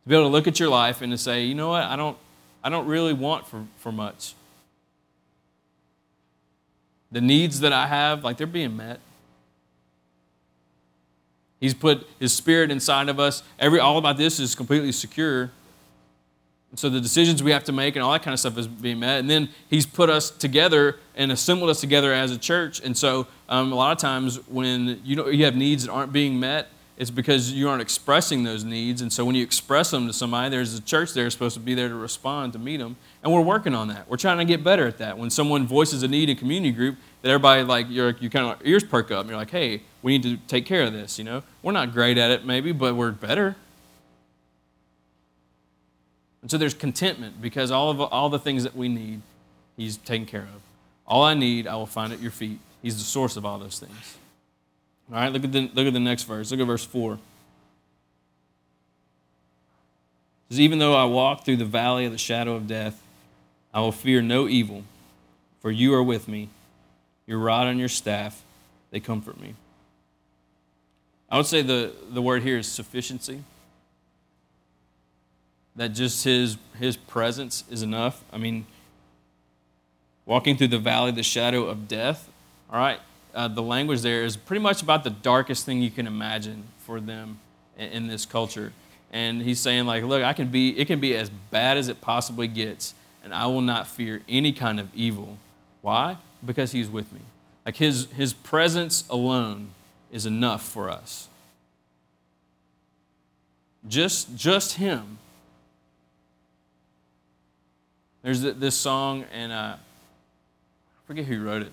[0.04, 1.96] To be able to look at your life and to say, you know what, I
[1.96, 2.16] don't,
[2.64, 4.36] I don't really want for, for much.
[7.12, 9.00] The needs that I have, like they're being met.
[11.60, 13.44] He's put his spirit inside of us.
[13.60, 15.52] Every all about this is completely secure.
[16.72, 18.68] And So the decisions we have to make and all that kind of stuff is
[18.68, 19.20] being met.
[19.20, 22.80] And then he's put us together and assembled us together as a church.
[22.82, 26.14] And so um, a lot of times when you know you have needs that aren't
[26.14, 26.70] being met,
[27.00, 29.02] it's because you aren't expressing those needs.
[29.02, 31.74] And so when you express them to somebody, there's a church there supposed to be
[31.74, 32.98] there to respond to meet them.
[33.24, 34.10] And we're working on that.
[34.10, 35.18] We're trying to get better at that.
[35.18, 38.68] When someone voices a need in community group, that everybody like you're you kind of
[38.68, 41.18] ears perk up and you're like, hey, we need to take care of this.
[41.18, 43.56] You know, we're not great at it maybe, but we're better.
[46.42, 49.22] And so there's contentment because all of all the things that we need,
[49.78, 50.62] He's taken care of.
[51.08, 52.60] All I need, I will find at your feet.
[52.82, 54.18] He's the source of all those things.
[55.12, 56.52] All right, look at the, look at the next verse.
[56.52, 57.14] Look at verse 4.
[57.14, 57.20] It
[60.50, 63.02] says, Even though I walk through the valley of the shadow of death,
[63.74, 64.84] I will fear no evil,
[65.62, 66.50] for you are with me.
[67.28, 68.44] Your rod and your staff,
[68.92, 69.56] they comfort me.
[71.30, 73.44] I would say the, the word here is sufficiency
[75.80, 78.24] that just his his presence is enough.
[78.34, 78.66] I mean,
[80.26, 82.30] walking through the valley the shadow of death.
[82.70, 83.00] All right,
[83.34, 87.00] uh, the language there is pretty much about the darkest thing you can imagine for
[87.00, 87.40] them
[87.78, 88.74] in, in this culture.
[89.12, 90.78] And he's saying like, look, I can be.
[90.78, 94.52] It can be as bad as it possibly gets, and I will not fear any
[94.52, 95.38] kind of evil.
[95.82, 96.18] Why?
[96.46, 97.22] Because he's with me.
[97.66, 99.70] Like his his presence alone
[100.12, 101.28] is enough for us.
[103.88, 105.18] Just just him
[108.22, 111.72] there's this song, and uh, I forget who wrote it.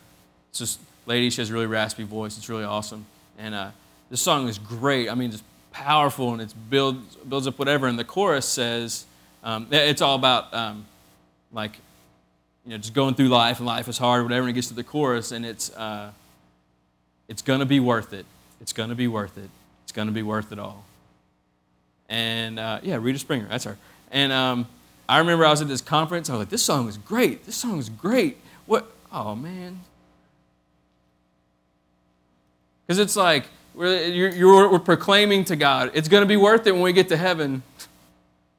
[0.51, 2.37] It's this lady, she has a really raspy voice.
[2.37, 3.07] It's really awesome.
[3.39, 3.71] And uh,
[4.11, 5.09] this song is great.
[5.09, 5.43] I mean, it's
[5.73, 7.87] powerful and it builds, builds up whatever.
[7.87, 9.07] And the chorus says,
[9.45, 10.87] um, it's all about um,
[11.53, 11.79] like,
[12.65, 14.43] you know, just going through life and life is hard, whatever.
[14.43, 16.11] And it gets to the chorus and it's, uh,
[17.29, 18.27] it's going to be worth it.
[18.61, 19.51] It's going to be worth it.
[19.85, 20.85] It's going to be worth it all.
[22.09, 23.77] And uh, yeah, Rita Springer, that's her.
[24.11, 24.67] And um,
[25.09, 26.31] I remember I was at this conference.
[26.31, 27.47] I was like, this song is great.
[27.47, 28.39] This song is great.
[28.67, 28.91] What?
[29.13, 29.81] Oh, man.
[32.87, 36.73] Because it's like, we're, you're, we're proclaiming to God, it's going to be worth it
[36.73, 37.63] when we get to heaven.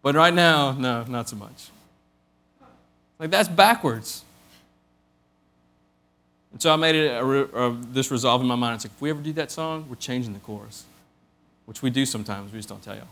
[0.01, 1.69] But right now, no, not so much.
[3.19, 4.23] Like, that's backwards.
[6.51, 8.75] And so I made it a, a, this resolve in my mind.
[8.75, 10.85] It's like, if we ever do that song, we're changing the chorus,
[11.65, 12.51] which we do sometimes.
[12.51, 13.07] We just don't tell y'all.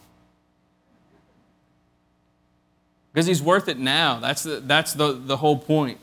[3.14, 4.20] Because he's worth it now.
[4.20, 5.98] That's the, that's the, the whole point.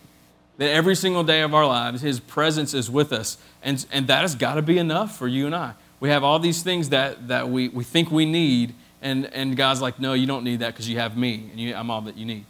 [0.63, 3.37] That every single day of our lives, his presence is with us.
[3.65, 5.75] And, and that has got to be enough for you and I.
[5.99, 9.83] We have all these things that, that we, we think we need, and, and God's
[9.83, 12.17] like, no, you don't need that because you have me, and you, I'm all that
[12.17, 12.45] you need.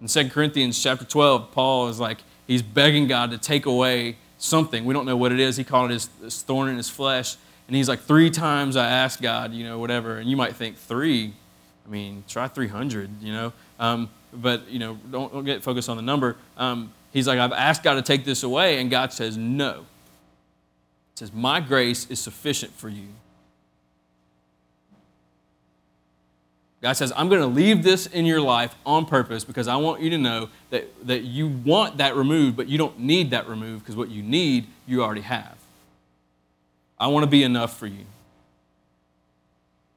[0.00, 4.84] In 2 Corinthians chapter 12, Paul is like, he's begging God to take away something.
[4.84, 5.56] We don't know what it is.
[5.56, 7.34] He called it his, his thorn in his flesh.
[7.66, 10.18] And he's like, three times I asked God, you know, whatever.
[10.18, 11.34] And you might think, three?
[11.84, 13.52] I mean, try 300, you know.
[13.80, 14.08] Um,
[14.40, 16.36] but, you know, don't, don't, get focused on the number.
[16.56, 19.86] Um, he's like, I've asked God to take this away, and God says, no.
[21.12, 23.08] It says, My grace is sufficient for you.
[26.82, 30.02] God says, I'm going to leave this in your life on purpose because I want
[30.02, 33.82] you to know that, that you want that removed, but you don't need that removed
[33.82, 35.56] because what you need, you already have.
[36.98, 38.04] I want to be enough for you.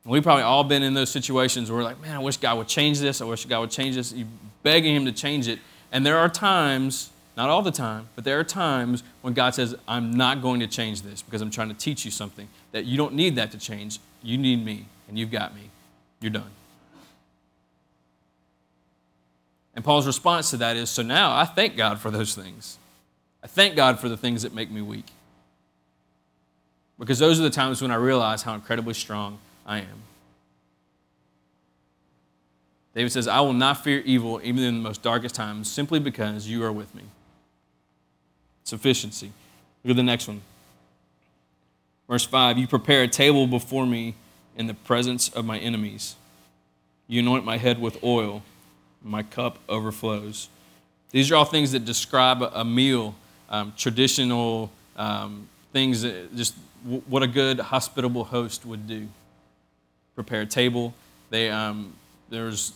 [0.05, 2.67] We've probably all been in those situations where we're like, man, I wish God would
[2.67, 3.21] change this.
[3.21, 4.13] I wish God would change this.
[4.13, 4.27] You're
[4.63, 5.59] begging Him to change it.
[5.91, 9.75] And there are times, not all the time, but there are times when God says,
[9.87, 12.97] I'm not going to change this because I'm trying to teach you something that you
[12.97, 13.99] don't need that to change.
[14.23, 15.69] You need me, and you've got me.
[16.21, 16.51] You're done.
[19.75, 22.77] And Paul's response to that is so now I thank God for those things.
[23.43, 25.05] I thank God for the things that make me weak.
[26.97, 29.39] Because those are the times when I realize how incredibly strong
[29.69, 30.03] I am.
[32.95, 36.47] David says, I will not fear evil even in the most darkest times, simply because
[36.47, 37.03] you are with me.
[38.63, 39.31] Sufficiency.
[39.83, 40.41] Look at the next one.
[42.09, 44.15] Verse 5 You prepare a table before me
[44.57, 46.15] in the presence of my enemies.
[47.07, 48.41] You anoint my head with oil,
[49.03, 50.49] my cup overflows.
[51.11, 53.15] These are all things that describe a meal,
[53.49, 59.07] um, traditional um, things, that just w- what a good hospitable host would do.
[60.19, 60.93] Prepare a table.
[61.29, 61.93] They, um,
[62.29, 62.73] there's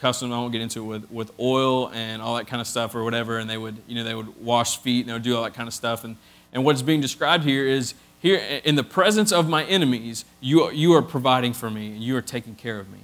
[0.00, 2.94] custom, I won't get into it, with, with oil and all that kind of stuff
[2.94, 5.36] or whatever, and they would, you know, they would wash feet and they would do
[5.36, 6.04] all that kind of stuff.
[6.04, 6.16] And,
[6.54, 7.92] and what's being described here is
[8.22, 12.16] here in the presence of my enemies, you, you are providing for me and you
[12.16, 13.00] are taking care of me.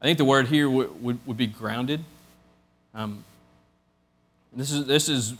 [0.00, 2.04] I think the word here would, would, would be grounded.
[2.94, 3.24] Um,
[4.52, 5.34] this is, this is,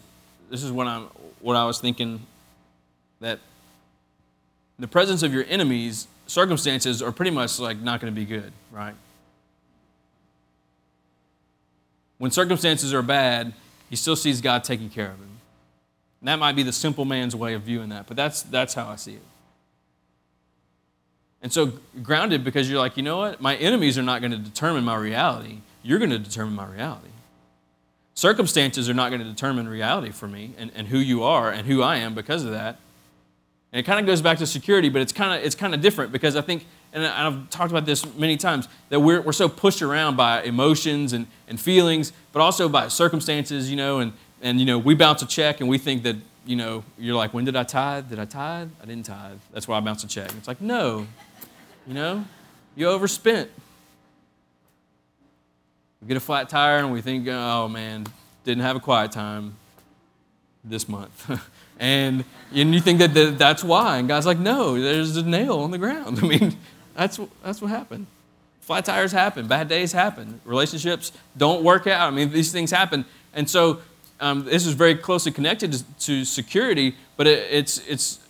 [0.51, 1.05] this is what, I'm,
[1.39, 2.19] what I was thinking
[3.21, 3.39] that
[4.81, 8.53] the presence of your enemies, circumstances are pretty much like not going to be good,
[8.73, 8.95] right?
[12.19, 13.53] When circumstances are bad,
[13.89, 15.39] he still sees God taking care of him.
[16.21, 18.89] And that might be the simple man's way of viewing that, but that's, that's how
[18.89, 19.23] I see it.
[21.43, 21.73] And so,
[22.03, 23.41] grounded because you're like, you know what?
[23.41, 25.61] My enemies are not going to determine my reality.
[25.83, 27.09] You're going to determine my reality.
[28.13, 31.67] Circumstances are not going to determine reality for me and, and who you are and
[31.67, 32.77] who I am because of that.
[33.73, 35.81] And it kind of goes back to security, but it's kind of, it's kind of
[35.81, 39.49] different because I think, and I've talked about this many times, that we're, we're so
[39.49, 44.13] pushed around by emotions and, and feelings, but also by circumstances, you know, and,
[44.43, 47.33] and, you know, we bounce a check and we think that, you know, you're like,
[47.33, 48.09] when did I tithe?
[48.09, 48.71] Did I tithe?
[48.83, 49.39] I didn't tithe.
[49.53, 50.33] That's why I bounced a check.
[50.37, 51.07] It's like, no,
[51.87, 52.25] you know,
[52.75, 53.51] you overspent.
[56.03, 58.07] We get a flat tire and we think, oh man,
[58.43, 59.55] didn't have a quiet time
[60.65, 61.31] this month.
[61.79, 63.99] and, and you think that that's why.
[63.99, 66.19] And God's like, no, there's a nail on the ground.
[66.23, 66.57] I mean,
[66.95, 68.07] that's, that's what happened.
[68.61, 72.07] Flat tires happen, bad days happen, relationships don't work out.
[72.07, 73.05] I mean, these things happen.
[73.33, 73.81] And so
[74.21, 78.21] um, this is very closely connected to, to security, but it, it's, it's,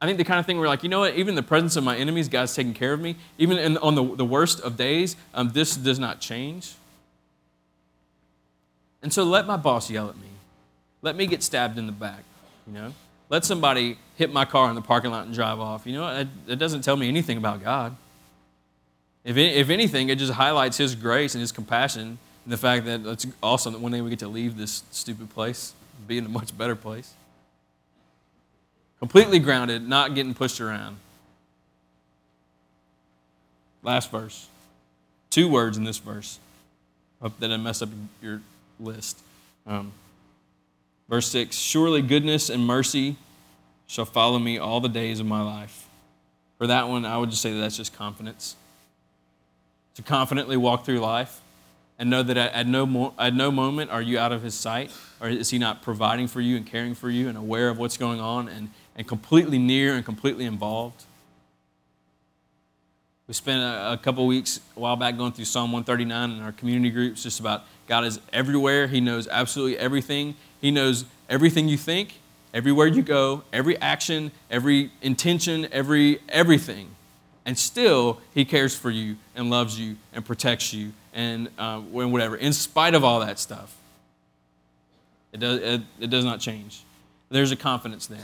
[0.00, 1.84] I think the kind of thing where, like, you know what, even the presence of
[1.84, 3.16] my enemies, God's taking care of me.
[3.38, 6.74] Even in, on the, the worst of days, um, this does not change.
[9.02, 10.28] And so let my boss yell at me.
[11.04, 12.24] Let me get stabbed in the back,
[12.66, 12.94] you know?
[13.28, 15.86] Let somebody hit my car in the parking lot and drive off.
[15.86, 17.94] You know, it, it doesn't tell me anything about God.
[19.22, 23.04] If, if anything, it just highlights His grace and His compassion and the fact that
[23.04, 25.74] it's awesome that one day we get to leave this stupid place,
[26.06, 27.12] be in a much better place.
[28.98, 30.96] Completely grounded, not getting pushed around.
[33.82, 34.48] Last verse.
[35.28, 36.38] Two words in this verse.
[37.20, 37.90] Hope that I mess up
[38.22, 38.40] your
[38.80, 39.18] list.
[39.66, 39.92] Um,
[41.08, 43.16] verse 6 Surely goodness and mercy
[43.86, 45.88] shall follow me all the days of my life.
[46.58, 48.56] For that one, I would just say that that's just confidence.
[49.96, 51.40] To confidently walk through life
[51.98, 54.90] and know that at no, mo- at no moment are you out of his sight,
[55.20, 57.96] or is he not providing for you and caring for you and aware of what's
[57.96, 61.04] going on and, and completely near and completely involved.
[63.26, 66.52] We spent a, a couple weeks a while back going through Psalm 139 in our
[66.52, 68.86] community groups, just about God is everywhere.
[68.86, 70.34] He knows absolutely everything.
[70.60, 72.20] He knows everything you think,
[72.52, 76.88] everywhere you go, every action, every intention, every everything.
[77.46, 82.36] And still, He cares for you and loves you and protects you and uh, whatever,
[82.36, 83.74] in spite of all that stuff.
[85.32, 86.82] It does, it, it does not change.
[87.30, 88.18] There's a confidence there.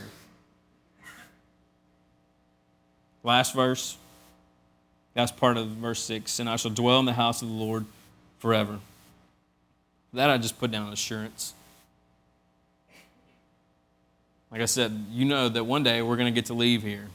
[3.22, 3.96] Last verse.
[5.14, 6.38] That's part of verse 6.
[6.38, 7.84] And I shall dwell in the house of the Lord
[8.38, 8.78] forever.
[10.12, 11.54] That I just put down assurance.
[14.50, 17.06] Like I said, you know that one day we're going to get to leave here.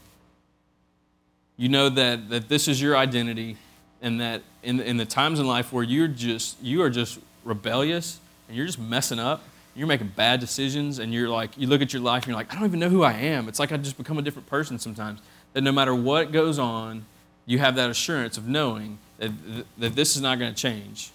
[1.58, 3.58] You know that, that this is your identity
[4.02, 8.20] and that in, in the times in life where you're just you are just rebellious
[8.48, 9.41] and you're just messing up
[9.74, 12.52] you're making bad decisions and you're like you look at your life and you're like
[12.52, 14.78] i don't even know who i am it's like i just become a different person
[14.78, 15.20] sometimes
[15.54, 17.06] that no matter what goes on
[17.46, 19.32] you have that assurance of knowing that,
[19.78, 21.12] that this is not going to change.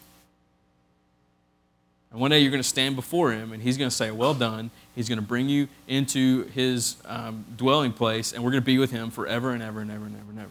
[2.10, 4.34] And one day you're going to stand before him and he's going to say well
[4.34, 4.70] done.
[4.94, 8.78] He's going to bring you into his um, dwelling place and we're going to be
[8.78, 10.50] with him forever and ever and ever and ever and ever.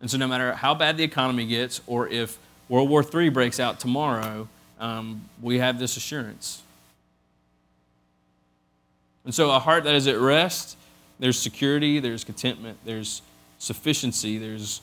[0.00, 2.36] And so, no matter how bad the economy gets, or if
[2.68, 4.48] World War III breaks out tomorrow,
[4.80, 6.60] um, we have this assurance.
[9.24, 10.76] And so, a heart that is at rest,
[11.18, 13.22] there's security, there's contentment, there's
[13.58, 14.80] sufficiency, there's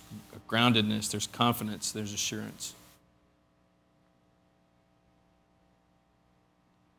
[0.47, 2.73] groundedness, there's confidence, there's assurance.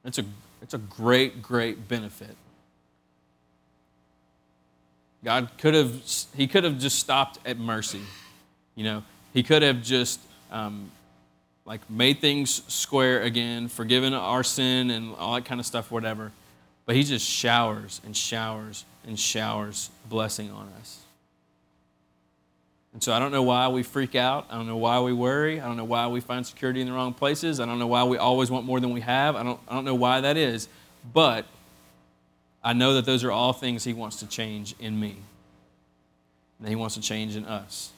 [0.04, 0.24] It's a,
[0.62, 2.36] it's a great, great benefit.
[5.24, 6.00] God could have,
[6.34, 8.00] he could have just stopped at mercy.
[8.74, 9.02] You know,
[9.34, 10.20] he could have just
[10.50, 10.90] um,
[11.64, 16.32] like made things square again, forgiven our sin and all that kind of stuff, whatever.
[16.86, 21.00] But he just showers and showers and showers blessing on us.
[22.92, 24.46] And so I don't know why we freak out.
[24.50, 25.60] I don't know why we worry.
[25.60, 27.60] I don't know why we find security in the wrong places.
[27.60, 29.36] I don't know why we always want more than we have.
[29.36, 30.68] I don't, I don't know why that is.
[31.14, 31.46] But
[32.64, 35.16] I know that those are all things He wants to change in me.
[36.58, 37.92] And He wants to change in us.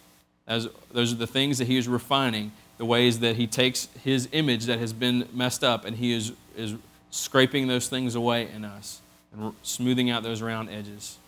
[0.47, 4.29] As, those are the things that He is refining, the ways that He takes His
[4.33, 6.75] image that has been messed up and He is, is
[7.11, 9.02] scraping those things away in us
[9.33, 11.19] and smoothing out those round edges.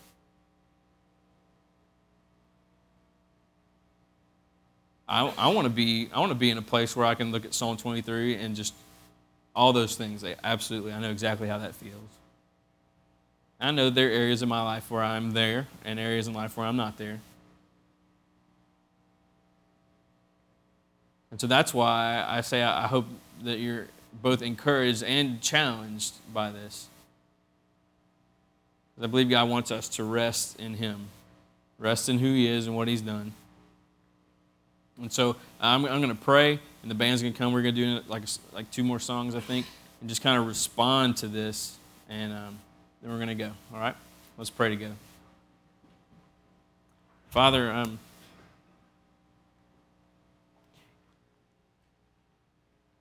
[5.08, 7.30] I, I want to be I want to be in a place where I can
[7.30, 8.74] look at Psalm 23 and just
[9.54, 10.22] all those things.
[10.22, 11.94] Like, Absolutely, I know exactly how that feels.
[13.60, 16.56] I know there are areas in my life where I'm there and areas in life
[16.56, 17.20] where I'm not there.
[21.30, 23.06] And so that's why I say I hope
[23.42, 23.88] that you're
[24.22, 26.88] both encouraged and challenged by this.
[29.02, 31.08] I believe God wants us to rest in Him,
[31.78, 33.32] rest in who He is and what He's done.
[35.00, 37.52] And so I'm, I'm going to pray, and the band's going to come.
[37.52, 38.22] We're going to do like,
[38.52, 39.66] like two more songs, I think,
[40.00, 41.76] and just kind of respond to this,
[42.08, 42.58] and um,
[43.02, 43.50] then we're going to go.
[43.72, 43.96] All right?
[44.38, 44.94] Let's pray together.
[47.30, 47.98] Father, um,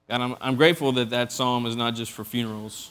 [0.09, 2.89] God, I'm, I'm grateful that that psalm is not just for funerals,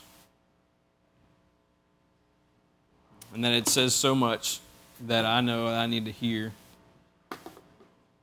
[3.34, 4.60] and that it says so much
[5.06, 6.52] that I know I need to hear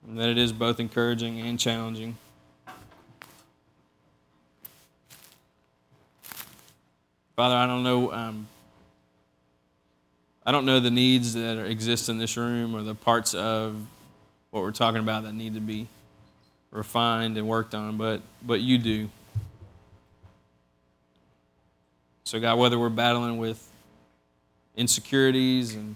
[0.08, 2.18] and that it is both encouraging and challenging.
[7.36, 8.12] Father, I don't know.
[8.12, 8.48] Um,
[10.46, 13.76] I don't know the needs that exist in this room or the parts of
[14.52, 15.88] what we're talking about that need to be
[16.72, 19.10] refined and worked on, but but you do.
[22.24, 23.64] So God, whether we're battling with
[24.76, 25.96] insecurities and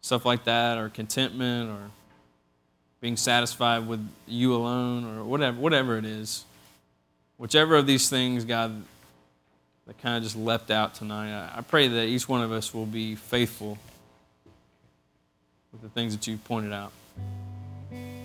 [0.00, 1.90] stuff like that, or contentment, or
[3.00, 6.44] being satisfied with you alone or whatever, whatever it is.
[7.36, 8.82] Whichever of these things, God,
[9.86, 12.86] that kind of just leapt out tonight, I pray that each one of us will
[12.86, 13.78] be faithful
[15.72, 16.92] with the things that you've pointed out.
[17.92, 18.20] And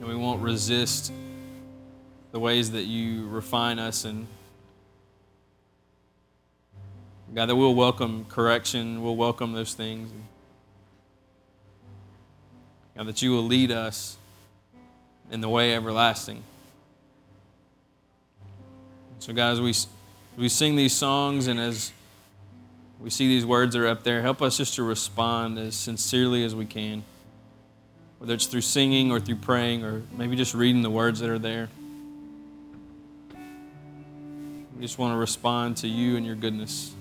[0.00, 1.12] we won't resist
[2.30, 4.26] the ways that you refine us and
[7.34, 10.10] God, that we'll welcome correction, we'll welcome those things.
[12.94, 14.18] God, that you will lead us
[15.30, 16.42] in the way everlasting.
[19.18, 19.72] So, guys, we,
[20.36, 21.92] we sing these songs and as
[23.00, 26.54] we see these words are up there, help us just to respond as sincerely as
[26.54, 27.02] we can,
[28.18, 31.38] whether it's through singing or through praying or maybe just reading the words that are
[31.38, 31.70] there.
[34.76, 36.92] We just want to respond to you and your goodness.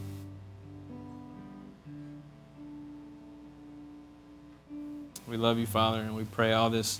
[5.31, 6.99] We love you, Father, and we pray all this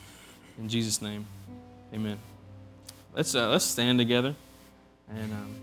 [0.57, 1.25] in Jesus' name.
[1.93, 2.17] Amen.
[3.13, 4.33] Let's uh, let's stand together,
[5.09, 5.55] and um,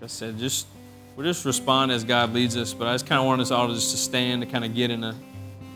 [0.00, 0.66] like I said, just
[1.14, 2.74] we'll just respond as God leads us.
[2.74, 4.90] But I just kind of want us all just to stand to kind of get
[4.90, 5.14] in a,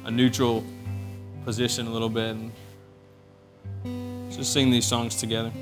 [0.07, 0.65] a neutral
[1.45, 2.53] position a little bit, and
[4.33, 5.53] just sing these songs together.